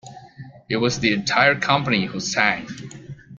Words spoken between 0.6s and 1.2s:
It was the